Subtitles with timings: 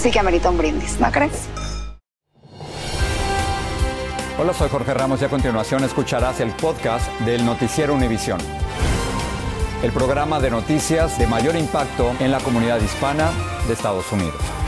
[0.00, 1.48] sí que amerita un brindis, ¿no crees?
[4.38, 8.40] Hola, soy Jorge Ramos y a continuación escucharás el podcast del Noticiero Univisión.
[9.82, 13.30] El programa de noticias de mayor impacto en la comunidad hispana
[13.66, 14.59] de Estados Unidos.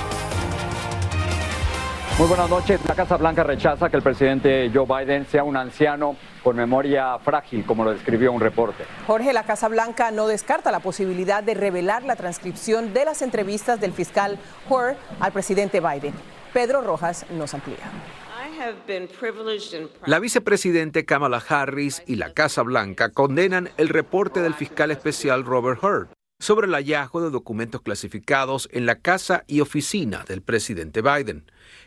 [2.19, 2.79] Muy buenas noches.
[2.87, 7.65] La Casa Blanca rechaza que el presidente Joe Biden sea un anciano con memoria frágil,
[7.65, 8.85] como lo describió un reporte.
[9.07, 13.81] Jorge, la Casa Blanca no descarta la posibilidad de revelar la transcripción de las entrevistas
[13.81, 14.39] del fiscal
[14.69, 16.13] Hoare al presidente Biden.
[16.53, 17.79] Pedro Rojas nos amplía.
[20.05, 25.83] La vicepresidente Kamala Harris y la Casa Blanca condenan el reporte del fiscal especial Robert
[25.83, 31.45] Hurt sobre el hallazgo de documentos clasificados en la casa y oficina del presidente Biden,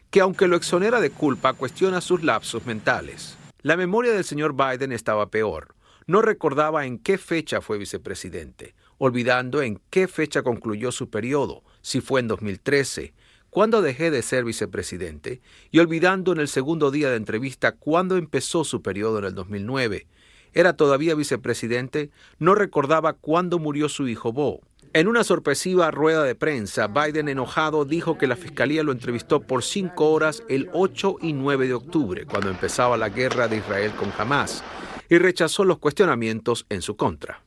[0.09, 3.37] que aunque lo exonera de culpa, cuestiona sus lapsos mentales.
[3.61, 5.75] La memoria del señor Biden estaba peor.
[6.07, 11.99] No recordaba en qué fecha fue vicepresidente, olvidando en qué fecha concluyó su periodo, si
[11.99, 13.13] fue en 2013,
[13.49, 18.63] cuándo dejé de ser vicepresidente, y olvidando en el segundo día de entrevista cuándo empezó
[18.63, 20.07] su periodo en el 2009.
[20.53, 24.61] Era todavía vicepresidente, no recordaba cuándo murió su hijo Bo.
[24.95, 29.61] En una sorpresiva rueda de prensa, Biden enojado dijo que la fiscalía lo entrevistó por
[29.61, 34.13] cinco horas el 8 y 9 de octubre, cuando empezaba la guerra de Israel con
[34.17, 34.63] Hamas,
[35.09, 37.43] y rechazó los cuestionamientos en su contra.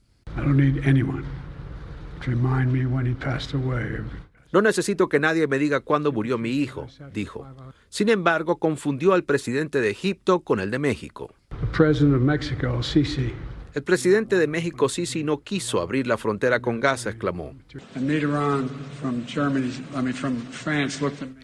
[4.53, 7.47] No necesito que nadie me diga cuándo murió mi hijo, dijo.
[7.89, 11.33] Sin embargo, confundió al presidente de Egipto con el de México.
[11.49, 13.33] The president of Mexico, Sisi,
[13.75, 17.55] El presidente de México, Sisi, no quiso abrir la frontera con Gaza, exclamó.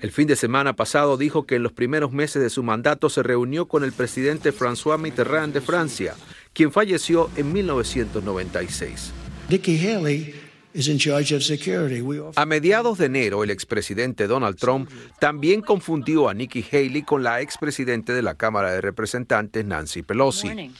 [0.00, 3.22] El fin de semana pasado dijo que en los primeros meses de su mandato se
[3.22, 6.14] reunió con el presidente François Mitterrand de Francia,
[6.52, 9.12] quien falleció en 1996.
[9.50, 10.34] Nikki Haley
[10.72, 12.00] is in charge of security.
[12.00, 17.02] We offer A mediados de enero, el expresidente Donald Trump también confundió a Nikki Haley
[17.02, 20.72] con la expresidente de la Cámara de Representantes, Nancy Pelosi.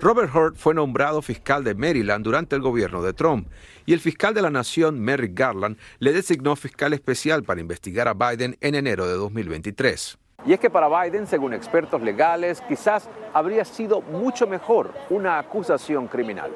[0.00, 3.48] Robert Hurt fue nombrado fiscal de Maryland durante el gobierno de Trump
[3.84, 8.14] y el fiscal de la nación, Merrick Garland, le designó fiscal especial para investigar a
[8.14, 10.16] Biden en enero de 2023.
[10.46, 16.06] Y es que para Biden, según expertos legales, quizás habría sido mucho mejor una acusación
[16.06, 16.52] criminal.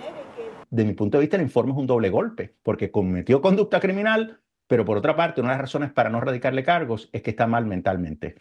[0.70, 4.40] de mi punto de vista, el informe es un doble golpe, porque cometió conducta criminal,
[4.72, 7.46] pero por otra parte, una de las razones para no radicarle cargos es que está
[7.46, 8.36] mal mentalmente.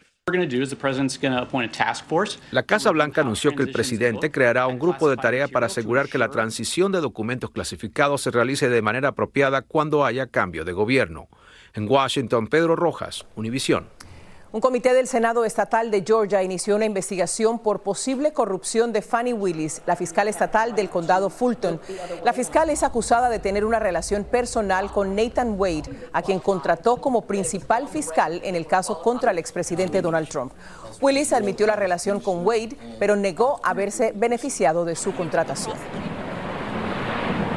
[2.50, 6.16] La Casa Blanca anunció que el presidente creará un grupo de tarea para asegurar que
[6.16, 11.28] la transición de documentos clasificados se realice de manera apropiada cuando haya cambio de gobierno.
[11.74, 13.84] En Washington, Pedro Rojas, Univisión.
[14.54, 19.32] Un comité del Senado Estatal de Georgia inició una investigación por posible corrupción de Fannie
[19.32, 21.80] Willis, la fiscal estatal del condado Fulton.
[22.22, 26.98] La fiscal es acusada de tener una relación personal con Nathan Wade, a quien contrató
[26.98, 30.52] como principal fiscal en el caso contra el expresidente Donald Trump.
[31.00, 35.78] Willis admitió la relación con Wade, pero negó haberse beneficiado de su contratación.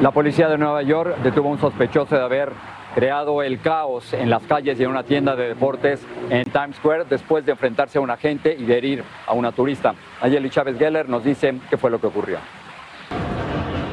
[0.02, 2.54] La policía de Nueva York detuvo a un sospechoso de haber
[2.96, 6.00] creado el caos en las calles y en una tienda de deportes
[6.30, 9.94] en Times Square después de enfrentarse a un agente y de herir a una turista.
[10.22, 12.38] Ayeli Chávez Geller nos dice qué fue lo que ocurrió.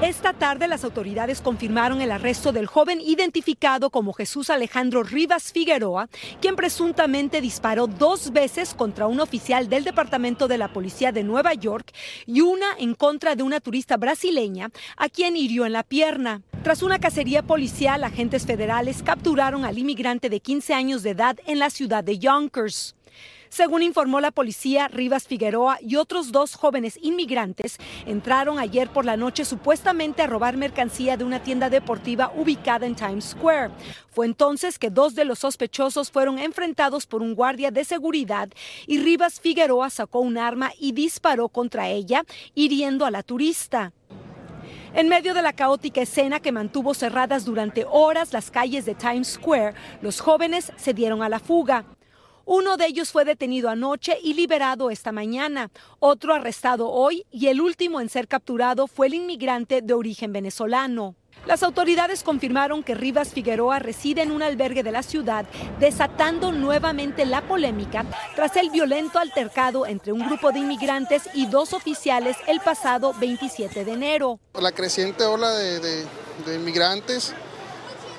[0.02, 6.08] Esta tarde las autoridades confirmaron el arresto del joven identificado como Jesús Alejandro Rivas Figueroa,
[6.40, 11.54] quien presuntamente disparó dos veces contra un oficial del Departamento de la Policía de Nueva
[11.54, 11.93] York
[12.26, 16.43] y una en contra de una turista brasileña a quien hirió en la pierna.
[16.64, 21.60] Tras una cacería policial, agentes federales capturaron al inmigrante de 15 años de edad en
[21.60, 22.96] la ciudad de Yonkers.
[23.52, 27.76] Según informó la policía, Rivas Figueroa y otros dos jóvenes inmigrantes
[28.06, 32.94] entraron ayer por la noche supuestamente a robar mercancía de una tienda deportiva ubicada en
[32.94, 33.72] Times Square.
[34.08, 38.49] Fue entonces que dos de los sospechosos fueron enfrentados por un guardia de seguridad
[38.87, 42.25] y Rivas Figueroa sacó un arma y disparó contra ella,
[42.55, 43.93] hiriendo a la turista.
[44.94, 49.28] En medio de la caótica escena que mantuvo cerradas durante horas las calles de Times
[49.28, 51.84] Square, los jóvenes se dieron a la fuga.
[52.44, 57.61] Uno de ellos fue detenido anoche y liberado esta mañana, otro arrestado hoy y el
[57.61, 61.15] último en ser capturado fue el inmigrante de origen venezolano.
[61.47, 65.44] Las autoridades confirmaron que Rivas Figueroa reside en un albergue de la ciudad,
[65.81, 68.05] desatando nuevamente la polémica
[68.37, 73.85] tras el violento altercado entre un grupo de inmigrantes y dos oficiales el pasado 27
[73.85, 74.39] de enero.
[74.55, 76.06] La creciente ola de,
[76.55, 77.35] inmigrantes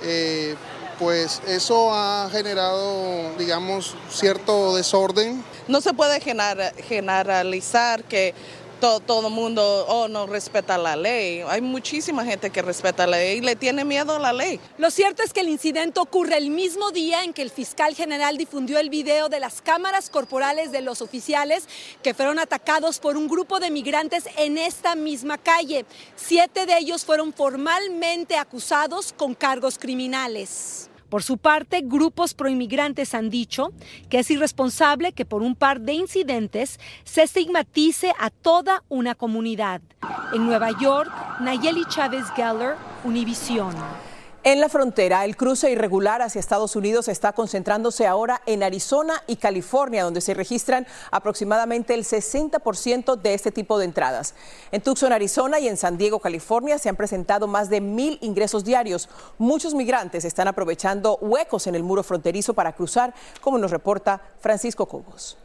[0.01, 0.55] eh,
[1.03, 5.43] pues eso ha generado, digamos, cierto desorden.
[5.67, 8.33] No se puede generalizar que
[8.79, 11.41] todo el mundo oh, no respeta la ley.
[11.47, 14.59] Hay muchísima gente que respeta la ley y le tiene miedo a la ley.
[14.77, 18.37] Lo cierto es que el incidente ocurre el mismo día en que el fiscal general
[18.37, 21.65] difundió el video de las cámaras corporales de los oficiales
[22.01, 25.85] que fueron atacados por un grupo de migrantes en esta misma calle.
[26.15, 30.89] Siete de ellos fueron formalmente acusados con cargos criminales.
[31.13, 33.71] Por su parte, grupos proinmigrantes han dicho
[34.09, 39.81] que es irresponsable que por un par de incidentes se estigmatice a toda una comunidad.
[40.33, 43.75] En Nueva York, Nayeli Chávez Geller, Univision.
[44.45, 49.37] En la frontera, el cruce irregular hacia Estados Unidos está concentrándose ahora en Arizona y
[49.37, 54.35] California, donde se registran aproximadamente el 60% de este tipo de entradas.
[54.73, 58.65] En Tucson, Arizona y en San Diego, California, se han presentado más de mil ingresos
[58.65, 59.07] diarios.
[59.37, 64.87] Muchos migrantes están aprovechando huecos en el muro fronterizo para cruzar, como nos reporta Francisco
[64.87, 65.37] Cobos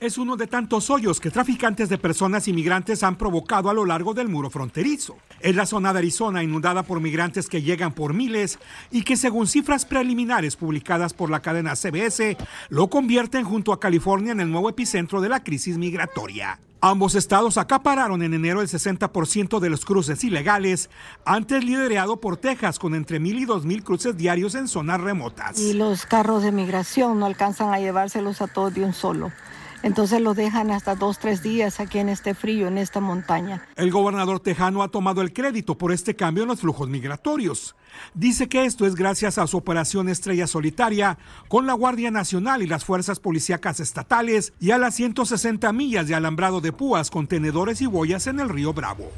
[0.00, 4.14] es uno de tantos hoyos que traficantes de personas inmigrantes han provocado a lo largo
[4.14, 5.16] del muro fronterizo.
[5.40, 8.58] Es la zona de Arizona inundada por migrantes que llegan por miles
[8.90, 12.36] y que según cifras preliminares publicadas por la cadena CBS,
[12.68, 16.60] lo convierten junto a California en el nuevo epicentro de la crisis migratoria.
[16.82, 20.90] Ambos estados acapararon en enero el 60% de los cruces ilegales,
[21.24, 25.58] antes liderado por Texas con entre mil y dos mil cruces diarios en zonas remotas.
[25.58, 29.32] Y los carros de migración no alcanzan a llevárselos a todos de un solo.
[29.82, 33.66] Entonces lo dejan hasta dos, tres días aquí en este frío, en esta montaña.
[33.76, 37.74] El gobernador tejano ha tomado el crédito por este cambio en los flujos migratorios.
[38.14, 41.18] Dice que esto es gracias a su operación Estrella Solitaria
[41.48, 46.14] con la Guardia Nacional y las fuerzas policíacas estatales y a las 160 millas de
[46.14, 49.10] alambrado de púas, contenedores y boyas en el río Bravo.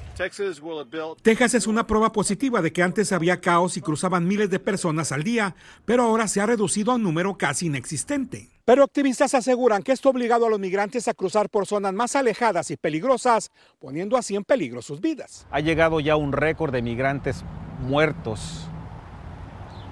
[1.22, 5.12] Texas es una prueba positiva de que antes había caos y cruzaban miles de personas
[5.12, 5.54] al día,
[5.84, 8.50] pero ahora se ha reducido a un número casi inexistente.
[8.64, 12.14] Pero activistas aseguran que esto ha obligado a los migrantes a cruzar por zonas más
[12.16, 15.46] alejadas y peligrosas, poniendo así en peligro sus vidas.
[15.50, 17.44] Ha llegado ya un récord de migrantes
[17.80, 18.68] muertos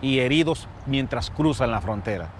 [0.02, 2.32] y heridos mientras cruzan la frontera.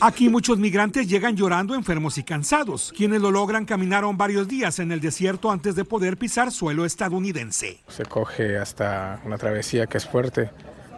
[0.00, 2.92] Aquí muchos migrantes llegan llorando, enfermos y cansados.
[2.94, 7.80] Quienes lo logran caminaron varios días en el desierto antes de poder pisar suelo estadounidense.
[7.88, 10.50] Se coge hasta una travesía que es fuerte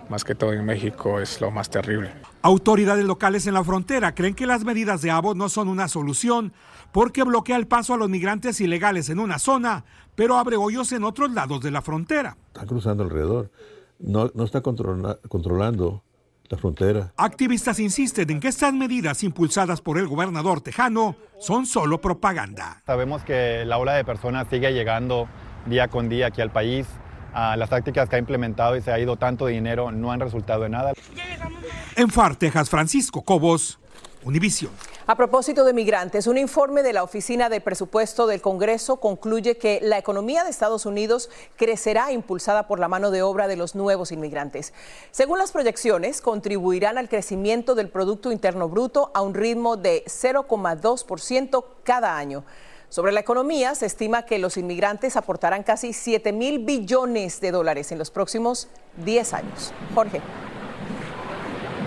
[0.09, 2.11] más que todo en México es lo más terrible.
[2.43, 6.52] Autoridades locales en la frontera creen que las medidas de Abbott no son una solución
[6.92, 11.04] porque bloquea el paso a los migrantes ilegales en una zona, pero abre hoyos en
[11.04, 12.37] otros lados de la frontera.
[12.49, 13.50] Está cruzando alrededor,
[13.99, 16.02] no, no está controlando
[16.49, 17.12] la frontera.
[17.16, 22.83] Activistas insisten en que estas medidas impulsadas por el gobernador tejano son solo propaganda.
[22.87, 25.28] Sabemos que la ola de personas sigue llegando
[25.66, 26.87] día con día aquí al país
[27.57, 30.73] las tácticas que ha implementado y se ha ido tanto dinero no han resultado en
[30.73, 30.92] nada.
[31.97, 33.78] En Far, Texas, Francisco Cobos,
[34.23, 34.73] Univision.
[35.11, 39.81] A propósito de migrantes, un informe de la Oficina de Presupuesto del Congreso concluye que
[39.83, 44.12] la economía de Estados Unidos crecerá impulsada por la mano de obra de los nuevos
[44.12, 44.75] inmigrantes.
[45.11, 51.65] Según las proyecciones, contribuirán al crecimiento del Producto Interno Bruto a un ritmo de 0,2%
[51.85, 52.45] cada año.
[52.91, 57.93] Sobre la economía, se estima que los inmigrantes aportarán casi 7 mil billones de dólares
[57.93, 59.73] en los próximos 10 años.
[59.95, 60.21] Jorge.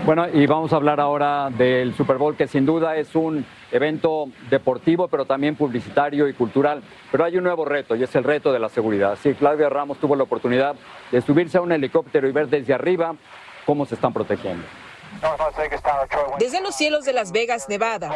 [0.04, 4.26] Bueno, y vamos a hablar ahora del Super Bowl, que sin duda es un evento
[4.50, 6.82] deportivo, pero también publicitario y cultural.
[7.12, 9.16] Pero hay un nuevo reto, y es el reto de la seguridad.
[9.22, 10.74] Sí, Claudia Ramos tuvo la oportunidad
[11.12, 13.14] de subirse a un helicóptero y ver desde arriba
[13.64, 14.64] cómo se están protegiendo.
[16.38, 18.10] Desde los cielos de Las Vegas, Nevada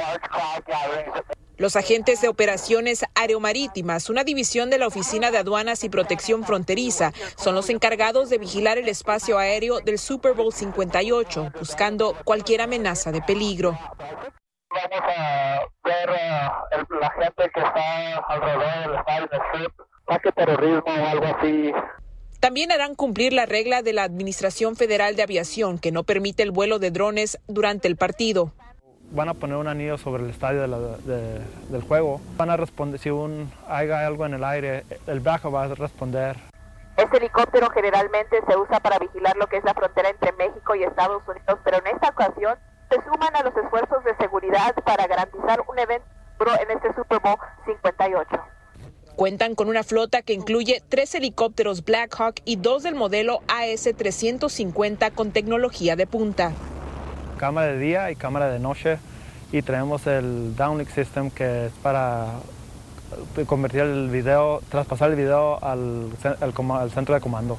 [1.58, 7.12] Los agentes de operaciones aeromarítimas, una división de la Oficina de Aduanas y Protección Fronteriza,
[7.36, 13.10] son los encargados de vigilar el espacio aéreo del Super Bowl 58, buscando cualquier amenaza
[13.10, 13.70] de peligro.
[14.68, 16.10] Vamos a ver
[17.00, 18.90] la gente que está alrededor
[19.52, 19.70] del
[20.08, 21.72] ataque terrorismo o algo así.
[22.38, 26.50] También harán cumplir la regla de la Administración Federal de Aviación que no permite el
[26.50, 28.52] vuelo de drones durante el partido
[29.10, 32.20] van a poner un anillo sobre el estadio del juego.
[32.36, 36.36] Van a responder, si un, hay algo en el aire, el bajo va a responder.
[36.96, 40.82] Este helicóptero generalmente se usa para vigilar lo que es la frontera entre México y
[40.82, 42.56] Estados Unidos, pero en esta ocasión
[42.90, 46.06] se suman a los esfuerzos de seguridad para garantizar un evento
[46.60, 47.36] en este Super Bowl
[47.66, 48.28] 58.
[49.14, 55.12] Cuentan con una flota que incluye tres helicópteros Black Hawk y dos del modelo AS-350
[55.14, 56.52] con tecnología de punta
[57.36, 58.98] cámara de día y cámara de noche
[59.52, 62.32] y tenemos el downlink system que es para
[63.46, 67.58] convertir el video, traspasar el video al, al, centro de comando.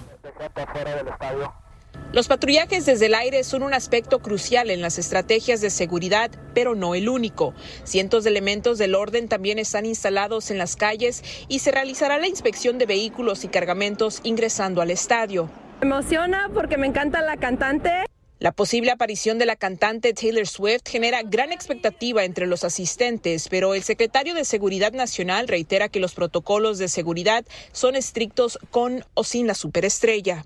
[2.13, 6.74] Los patrullajes desde el aire son un aspecto crucial en las estrategias de seguridad, pero
[6.74, 7.53] no el único.
[7.84, 12.27] Cientos de elementos del orden también están instalados en las calles y se realizará la
[12.27, 15.50] inspección de vehículos y cargamentos ingresando al estadio.
[15.81, 18.05] Me emociona porque me encanta la cantante.
[18.39, 23.74] La posible aparición de la cantante Taylor Swift genera gran expectativa entre los asistentes, pero
[23.74, 29.24] el secretario de Seguridad Nacional reitera que los protocolos de seguridad son estrictos con o
[29.24, 30.46] sin la superestrella.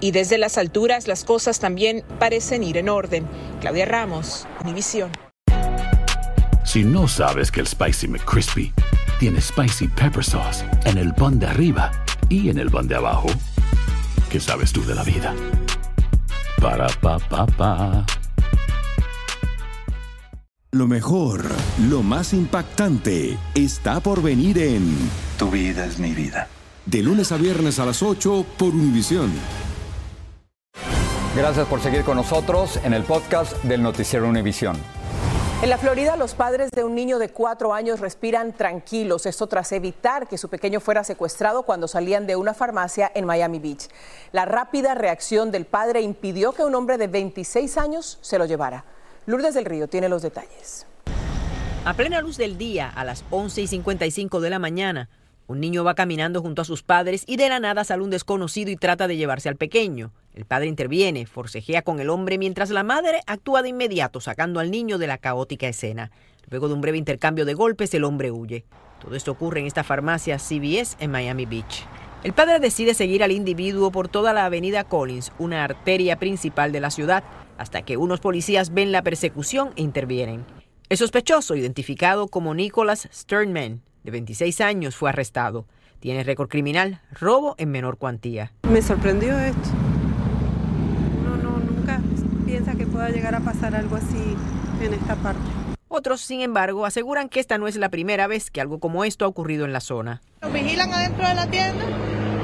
[0.00, 3.26] Y desde las alturas las cosas también parecen ir en orden.
[3.60, 5.12] Claudia Ramos, Univisión.
[6.64, 8.72] Si no sabes que el Spicy McCrispy
[9.22, 11.92] tiene Spicy Pepper Sauce en el pan de arriba
[12.28, 13.28] y en el pan de abajo,
[14.28, 15.32] ¿qué sabes tú de la vida?
[16.60, 18.04] Para, pa, pa, pa.
[20.72, 21.44] Lo mejor,
[21.88, 24.92] lo más impactante, está por venir en
[25.38, 26.48] Tu vida es mi vida.
[26.84, 29.30] De lunes a viernes a las 8 por Univisión.
[31.36, 34.76] Gracias por seguir con nosotros en el podcast del Noticiero Univisión.
[35.62, 39.70] En la Florida, los padres de un niño de cuatro años respiran tranquilos, esto tras
[39.70, 43.86] evitar que su pequeño fuera secuestrado cuando salían de una farmacia en Miami Beach.
[44.32, 48.84] La rápida reacción del padre impidió que un hombre de 26 años se lo llevara.
[49.26, 50.84] Lourdes del Río tiene los detalles.
[51.84, 55.10] A plena luz del día, a las 11 y 55 de la mañana,
[55.46, 58.72] un niño va caminando junto a sus padres y de la nada sale un desconocido
[58.72, 60.10] y trata de llevarse al pequeño.
[60.34, 64.70] El padre interviene, forcejea con el hombre mientras la madre actúa de inmediato sacando al
[64.70, 66.10] niño de la caótica escena.
[66.48, 68.64] Luego de un breve intercambio de golpes, el hombre huye.
[69.00, 71.84] Todo esto ocurre en esta farmacia CVS en Miami Beach.
[72.24, 76.80] El padre decide seguir al individuo por toda la avenida Collins, una arteria principal de
[76.80, 77.24] la ciudad,
[77.58, 80.44] hasta que unos policías ven la persecución e intervienen.
[80.88, 85.66] El sospechoso, identificado como Nicholas Sternman, de 26 años, fue arrestado.
[85.98, 88.52] Tiene récord criminal, robo en menor cuantía.
[88.68, 89.70] Me sorprendió esto.
[91.24, 92.00] No, no, nunca
[92.44, 94.36] piensa que pueda llegar a pasar algo así
[94.80, 95.40] en esta parte.
[95.88, 99.24] Otros, sin embargo, aseguran que esta no es la primera vez que algo como esto
[99.24, 100.22] ha ocurrido en la zona.
[100.40, 101.84] Los vigilan adentro de la tienda,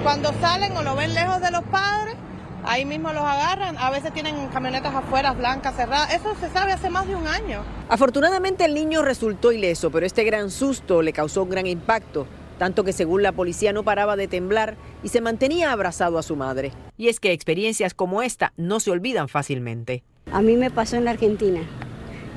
[0.02, 2.16] cuando salen o lo ven lejos de los padres,
[2.64, 3.78] ahí mismo los agarran.
[3.78, 6.12] A veces tienen camionetas afuera blancas, cerradas.
[6.12, 7.62] Eso se sabe hace más de un año.
[7.88, 12.26] Afortunadamente el niño resultó ileso, pero este gran susto le causó un gran impacto,
[12.58, 14.74] tanto que según la policía no paraba de temblar
[15.04, 16.72] y se mantenía abrazado a su madre.
[16.96, 20.02] Y es que experiencias como esta no se olvidan fácilmente.
[20.30, 21.60] A mí me pasó en la Argentina.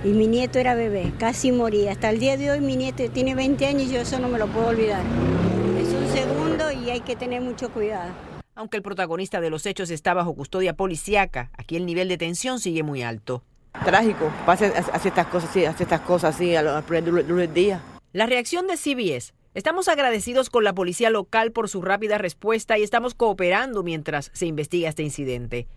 [0.04, 1.92] Y mi nieto era bebé, casi moría.
[1.92, 4.40] Hasta el día de hoy mi nieto tiene 20 años y yo eso no me
[4.40, 5.02] lo puedo olvidar.
[5.80, 8.12] Es un segundo y hay que tener mucho cuidado.
[8.56, 12.60] Aunque el protagonista de los hechos está bajo custodia policíaca, aquí el nivel de tensión
[12.60, 13.44] sigue muy alto.
[13.86, 17.82] Trágico, pasa hace estas cosas así, hace estas cosas así al del día.
[18.14, 19.34] La reacción de CBS.
[19.54, 24.46] Estamos agradecidos con la policía local por su rápida respuesta y estamos cooperando mientras se
[24.46, 25.68] investiga este incidente.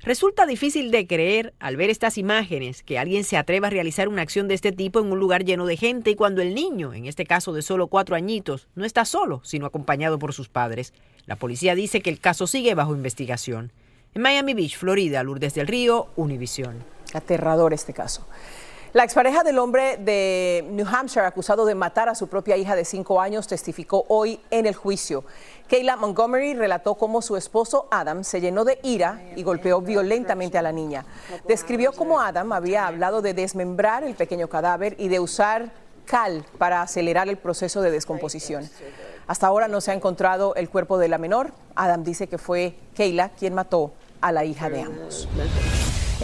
[0.00, 4.20] Resulta difícil de creer al ver estas imágenes que alguien se atreva a realizar una
[4.20, 7.06] acción de este tipo en un lugar lleno de gente y cuando el niño, en
[7.06, 10.92] este caso de solo cuatro añitos, no está solo, sino acompañado por sus padres.
[11.24, 13.72] La policía dice que el caso sigue bajo investigación.
[14.14, 16.84] En Miami Beach, Florida, Lourdes del Río, Univisión.
[17.14, 18.26] Aterrador este caso.
[18.94, 22.84] La expareja del hombre de New Hampshire acusado de matar a su propia hija de
[22.84, 25.24] cinco años testificó hoy en el juicio.
[25.68, 30.62] Kayla Montgomery relató cómo su esposo Adam se llenó de ira y golpeó violentamente a
[30.62, 31.04] la niña.
[31.48, 35.72] Describió cómo Adam había hablado de desmembrar el pequeño cadáver y de usar
[36.06, 38.70] cal para acelerar el proceso de descomposición.
[39.26, 41.50] Hasta ahora no se ha encontrado el cuerpo de la menor.
[41.74, 45.26] Adam dice que fue Keila quien mató a la hija de ambos.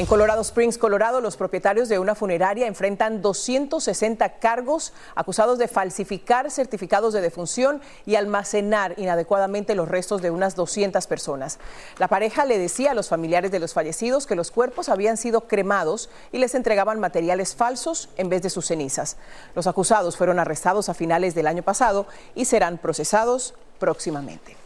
[0.01, 6.51] En Colorado Springs, Colorado, los propietarios de una funeraria enfrentan 260 cargos acusados de falsificar
[6.51, 11.59] certificados de defunción y almacenar inadecuadamente los restos de unas 200 personas.
[11.99, 15.43] La pareja le decía a los familiares de los fallecidos que los cuerpos habían sido
[15.43, 19.19] cremados y les entregaban materiales falsos en vez de sus cenizas.
[19.55, 24.60] Los acusados fueron arrestados a finales del año pasado y serán procesados próximamente.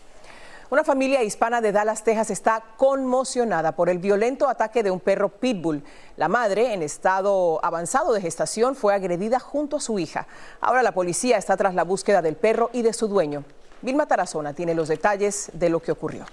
[0.70, 5.28] Una familia hispana de Dallas, Texas está conmocionada por el violento ataque de un perro
[5.28, 5.84] pitbull.
[6.16, 10.26] La madre, en estado avanzado de gestación, fue agredida junto a su hija.
[10.62, 13.44] Ahora la policía está tras la búsqueda del perro y de su dueño.
[13.82, 16.24] Vilma Tarazona tiene los detalles de lo que ocurrió.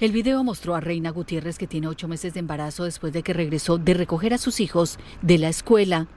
[0.00, 3.34] El video mostró a Reina Gutiérrez que tiene ocho meses de embarazo después de que
[3.34, 6.08] regresó de recoger a sus hijos de la escuela.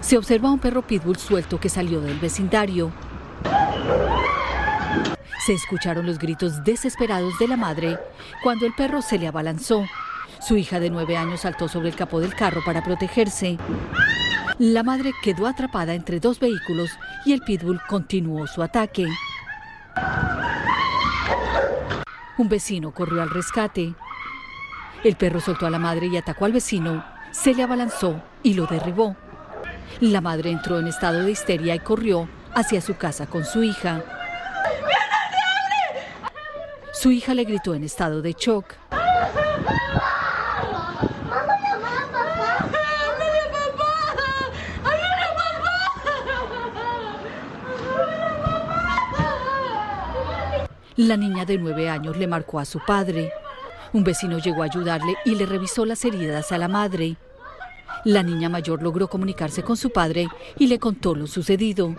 [0.00, 2.90] Se observa un perro pitbull suelto que salió del vecindario.
[5.44, 7.98] Se escucharon los gritos desesperados de la madre
[8.42, 9.86] cuando el perro se le abalanzó.
[10.40, 13.58] Su hija de nueve años saltó sobre el capó del carro para protegerse.
[14.58, 16.90] La madre quedó atrapada entre dos vehículos
[17.24, 19.06] y el pitbull continuó su ataque.
[22.36, 23.94] Un vecino corrió al rescate.
[25.02, 28.66] El perro soltó a la madre y atacó al vecino, se le abalanzó y lo
[28.66, 29.16] derribó.
[30.00, 34.19] La madre entró en estado de histeria y corrió hacia su casa con su hija.
[37.00, 38.74] Su hija le gritó en estado de shock.
[50.96, 53.32] La niña de nueve años le marcó a su padre.
[53.94, 57.16] Un vecino llegó a ayudarle y le revisó las heridas a la madre.
[58.04, 60.28] La niña mayor logró comunicarse con su padre
[60.58, 61.94] y le contó lo sucedido.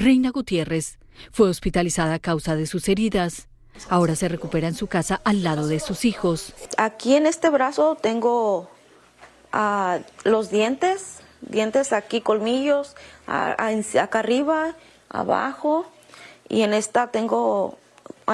[0.00, 0.98] Reina Gutiérrez
[1.30, 3.48] fue hospitalizada a causa de sus heridas.
[3.90, 6.54] Ahora se recupera en su casa al lado de sus hijos.
[6.78, 8.70] Aquí en este brazo tengo
[9.52, 14.74] ah, los dientes, dientes aquí, colmillos, ah, ah, acá arriba,
[15.10, 15.84] abajo.
[16.48, 17.76] Y en esta tengo,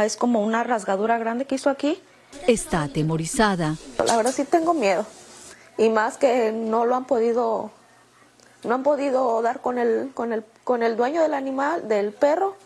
[0.01, 1.99] es como una rasgadura grande que hizo aquí.
[2.47, 3.75] Está atemorizada.
[4.07, 5.05] La verdad sí tengo miedo.
[5.79, 7.73] Y más que no lo han podido,
[8.67, 12.57] no han podido dar con el, con el con el dueño del animal, del perro,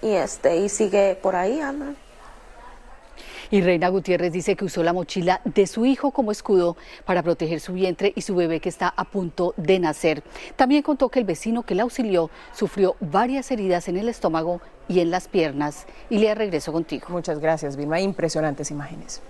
[0.00, 1.86] y este, y sigue por ahí, anda.
[3.50, 7.58] Y Reina Gutiérrez dice que usó la mochila de su hijo como escudo para proteger
[7.58, 10.22] su vientre y su bebé que está a punto de nacer.
[10.54, 15.00] También contó que el vecino que la auxilió sufrió varias heridas en el estómago y
[15.00, 15.86] en las piernas.
[16.10, 17.08] Y le regreso contigo.
[17.08, 18.00] Muchas gracias, Vilma.
[18.00, 19.20] Impresionantes imágenes.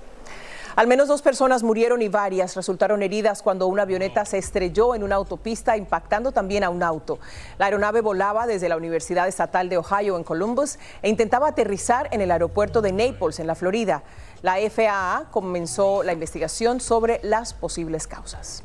[0.76, 5.02] Al menos dos personas murieron y varias resultaron heridas cuando una avioneta se estrelló en
[5.02, 7.18] una autopista impactando también a un auto.
[7.58, 12.20] La aeronave volaba desde la Universidad Estatal de Ohio en Columbus e intentaba aterrizar en
[12.20, 14.02] el aeropuerto de Naples, en la Florida.
[14.42, 18.62] La FAA comenzó la investigación sobre las posibles causas.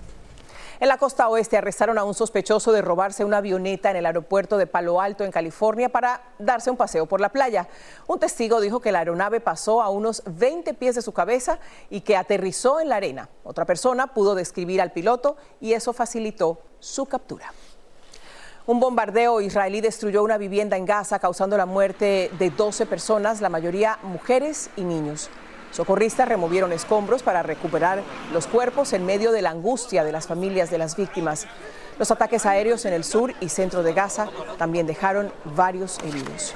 [0.80, 4.58] En la costa oeste arrestaron a un sospechoso de robarse una avioneta en el aeropuerto
[4.58, 7.68] de Palo Alto, en California, para darse un paseo por la playa.
[8.08, 11.60] Un testigo dijo que la aeronave pasó a unos 20 pies de su cabeza
[11.90, 13.30] y que aterrizó en la arena.
[13.44, 17.54] Otra persona pudo describir al piloto y eso facilitó su captura.
[18.68, 23.50] Un bombardeo israelí destruyó una vivienda en Gaza, causando la muerte de 12 personas, la
[23.50, 25.30] mayoría mujeres y niños.
[25.76, 30.72] Socorristas removieron escombros para recuperar los cuerpos en medio de la angustia de las familias
[30.72, 31.48] de las víctimas.
[32.00, 36.56] Los ataques aéreos en el sur y centro de Gaza también dejaron varios heridos.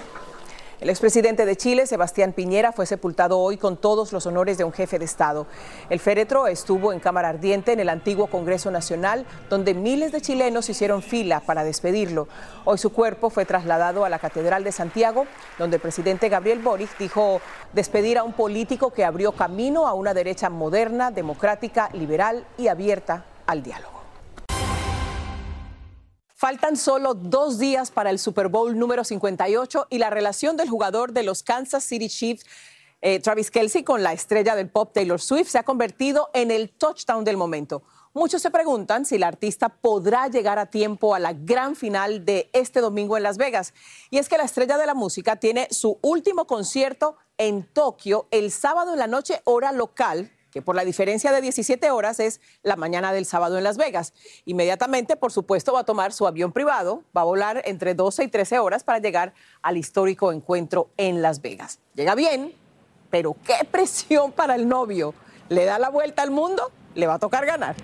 [0.81, 4.71] El expresidente de Chile, Sebastián Piñera, fue sepultado hoy con todos los honores de un
[4.71, 5.45] jefe de Estado.
[5.89, 10.69] El féretro estuvo en cámara ardiente en el antiguo Congreso Nacional, donde miles de chilenos
[10.69, 12.29] hicieron fila para despedirlo.
[12.63, 15.25] Hoy su cuerpo fue trasladado a la Catedral de Santiago,
[15.57, 17.41] donde el presidente Gabriel Boric dijo
[17.73, 23.25] despedir a un político que abrió camino a una derecha moderna, democrática, liberal y abierta
[23.47, 23.98] al diálogo.
[26.39, 31.11] Faltan solo dos días para el Super Bowl número 58 y la relación del jugador
[31.11, 32.45] de los Kansas City Chiefs,
[33.01, 36.69] eh, Travis Kelsey, con la estrella del pop Taylor Swift se ha convertido en el
[36.69, 37.83] touchdown del momento.
[38.13, 42.49] Muchos se preguntan si la artista podrá llegar a tiempo a la gran final de
[42.53, 43.73] este domingo en Las Vegas.
[44.09, 48.51] Y es que la estrella de la música tiene su último concierto en Tokio el
[48.51, 52.75] sábado en la noche, hora local, que por la diferencia de 17 horas es la
[52.75, 54.13] mañana del sábado en Las Vegas.
[54.45, 58.27] Inmediatamente, por supuesto, va a tomar su avión privado, va a volar entre 12 y
[58.27, 61.79] 13 horas para llegar al histórico encuentro en Las Vegas.
[61.95, 62.53] Llega bien,
[63.09, 65.13] pero qué presión para el novio.
[65.49, 66.71] ¿Le da la vuelta al mundo?
[66.95, 67.75] Le va a tocar ganar.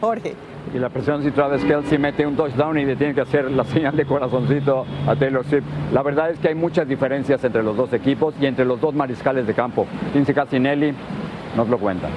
[0.00, 0.34] Jorge.
[0.74, 3.64] Y la presión si Travis Kelsey mete un touchdown y le tiene que hacer la
[3.64, 5.64] señal de corazoncito a Taylor Swift.
[5.92, 8.94] La verdad es que hay muchas diferencias entre los dos equipos y entre los dos
[8.94, 9.86] mariscales de campo.
[10.14, 10.94] Lindsay Cassinelli
[11.56, 12.08] nos lo cuenta.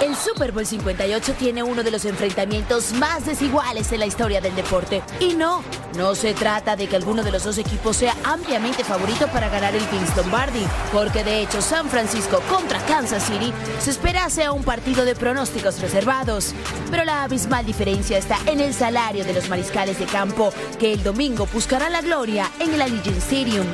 [0.00, 4.54] El Super Bowl 58 tiene uno de los enfrentamientos más desiguales en la historia del
[4.54, 5.02] deporte.
[5.18, 5.62] Y no,
[5.96, 9.74] no se trata de que alguno de los dos equipos sea ampliamente favorito para ganar
[9.74, 14.62] el Vince Lombardi, porque de hecho San Francisco contra Kansas City se espera sea un
[14.62, 16.54] partido de pronósticos reservados.
[16.90, 21.02] Pero la abismal diferencia está en el salario de los mariscales de campo, que el
[21.02, 23.66] domingo buscarán la gloria en el Allegiant Stadium.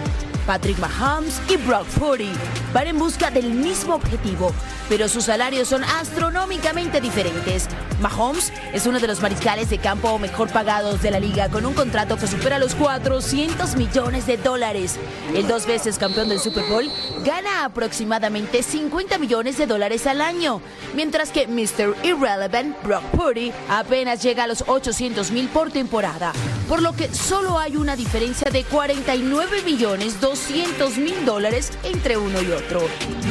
[0.46, 2.32] Patrick Mahomes y Brock Purdy
[2.72, 4.52] van en busca del mismo objetivo,
[4.88, 7.68] pero sus salarios son astronómicamente diferentes.
[8.00, 11.74] Mahomes es uno de los mariscales de campo mejor pagados de la liga con un
[11.74, 14.98] contrato que supera los 400 millones de dólares.
[15.34, 16.90] El dos veces campeón del Super Bowl
[17.24, 20.60] gana aproximadamente 50 millones de dólares al año,
[20.94, 21.94] mientras que Mr.
[22.02, 26.32] Irrelevant Brock Purdy apenas llega a los 800 mil por temporada,
[26.68, 32.42] por lo que solo hay una diferencia de 49 millones 200 mil dólares entre uno
[32.42, 32.80] y otro.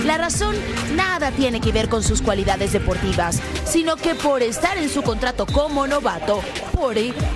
[0.05, 0.55] La razón
[0.95, 5.45] nada tiene que ver con sus cualidades deportivas, sino que por estar en su contrato
[5.45, 6.39] como novato,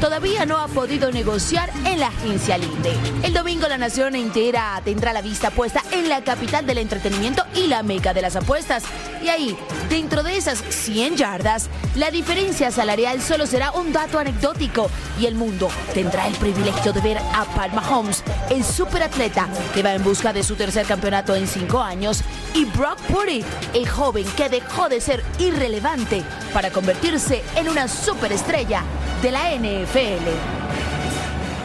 [0.01, 2.91] Todavía no ha podido negociar en la agencia libre.
[3.23, 7.67] El domingo la nación entera tendrá la vista puesta en la capital del entretenimiento y
[7.67, 8.83] la meca de las apuestas.
[9.23, 9.57] Y ahí,
[9.89, 15.35] dentro de esas 100 yardas, la diferencia salarial solo será un dato anecdótico y el
[15.35, 20.33] mundo tendrá el privilegio de ver a Pat Mahomes, el superatleta que va en busca
[20.33, 22.21] de su tercer campeonato en cinco años,
[22.53, 28.83] y Brock Purdy, el joven que dejó de ser irrelevante para convertirse en una superestrella
[29.21, 30.29] de la NFL.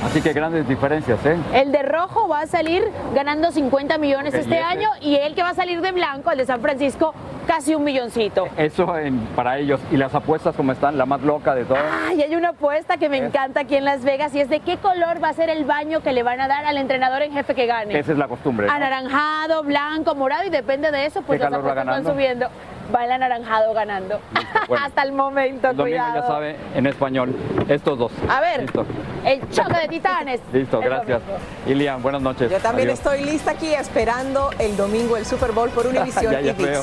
[0.04, 1.36] Así que grandes diferencias, ¿eh?
[1.52, 2.82] El de rojo va a salir
[3.14, 6.38] ganando 50 millones El este año y el que va a salir de blanco, el
[6.38, 7.14] de San Francisco,
[7.46, 8.48] casi un milloncito.
[8.56, 9.80] Eso en- para ellos.
[9.92, 10.98] Y las apuestas, como están?
[10.98, 11.84] La más loca de todas.
[12.08, 14.76] Ay, hay una apuesta que me encanta aquí en Las Vegas y es de qué
[14.78, 17.54] color va a ser el baño que le van a dar al entrenador en jefe
[17.54, 17.96] que gane.
[17.96, 18.66] Esa es la costumbre.
[18.66, 18.72] ¿no?
[18.72, 22.48] Anaranjado, blanco, morado y depende de eso, pues ¿Qué las apuestas van subiendo.
[22.94, 24.20] Va el anaranjado ganando.
[24.68, 24.84] bueno.
[24.84, 26.20] Hasta el momento, El domingo cuidado.
[26.20, 27.34] ya sabe en español.
[27.68, 28.12] Estos dos.
[28.28, 28.84] A ver, Listo.
[29.24, 30.40] el choque de titanes.
[30.52, 31.20] Listo, El gracias.
[31.66, 32.50] Ilian, buenas noches.
[32.50, 32.98] Yo también Adiós.
[32.98, 36.78] estoy lista aquí esperando el domingo el Super Bowl por Univision Ya, ya y ViX.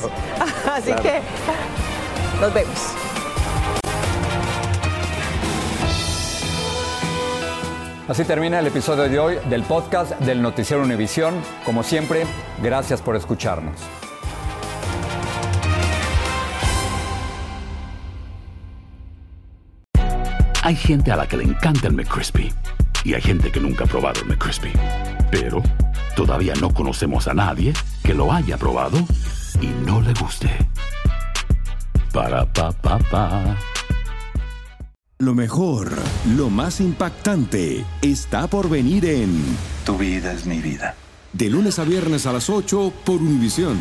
[0.71, 1.03] Así Claro.
[1.03, 1.19] que
[2.41, 2.95] nos vemos.
[8.07, 11.35] Así termina el episodio de hoy del podcast del Noticiero Univisión.
[11.63, 12.25] Como siempre,
[12.63, 13.75] gracias por escucharnos.
[20.69, 22.53] Hay gente a la que le encanta el McCrispy
[23.03, 24.71] y hay gente que nunca ha probado el McCrispy.
[25.31, 25.63] Pero
[26.15, 28.99] todavía no conocemos a nadie que lo haya probado
[29.59, 30.55] y no le guste.
[32.13, 33.57] Para pa pa pa.
[35.17, 35.91] Lo mejor,
[36.37, 39.43] lo más impactante, está por venir en
[39.87, 40.93] Tu vida es mi vida.
[41.33, 43.79] De lunes a viernes a las 8 por Univisión.